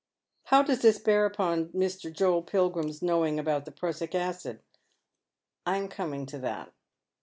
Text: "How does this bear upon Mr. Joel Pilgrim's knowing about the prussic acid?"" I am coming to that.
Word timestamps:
"How 0.45 0.63
does 0.63 0.81
this 0.81 0.97
bear 0.97 1.27
upon 1.27 1.67
Mr. 1.73 2.11
Joel 2.11 2.41
Pilgrim's 2.41 3.03
knowing 3.03 3.37
about 3.37 3.65
the 3.65 3.71
prussic 3.71 4.15
acid?"" 4.15 4.59
I 5.67 5.77
am 5.77 5.89
coming 5.89 6.25
to 6.25 6.39
that. 6.39 6.73